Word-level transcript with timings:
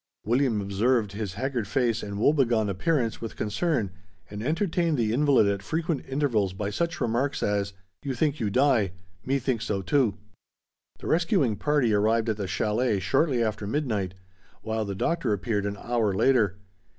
William 0.25 0.61
observed 0.61 1.11
his 1.11 1.35
haggard 1.35 1.67
face 1.67 2.01
and 2.01 2.17
woe 2.17 2.33
begone 2.33 2.69
appearance 2.69 3.21
with 3.21 3.35
concern 3.35 3.91
and 4.31 4.41
entertained 4.41 4.97
the 4.97 5.13
invalid 5.13 5.45
at 5.45 5.61
frequent 5.61 6.03
intervals 6.09 6.53
by 6.53 6.71
such 6.71 6.99
remarks 6.99 7.43
as, 7.43 7.73
"You 8.01 8.15
think 8.15 8.39
you 8.39 8.49
die, 8.49 8.93
me 9.23 9.37
think 9.37 9.61
so 9.61 9.83
too." 9.83 10.17
The 10.97 11.05
rescuing 11.05 11.55
party 11.55 11.93
arrived 11.93 12.29
at 12.29 12.37
the 12.37 12.47
chalet 12.47 12.99
shortly 12.99 13.43
after 13.43 13.67
midnight, 13.67 14.15
while 14.63 14.85
the 14.85 14.95
Doctor 14.95 15.33
appeared 15.33 15.67
an 15.67 15.77
hour 15.79 16.15
later. 16.15 16.57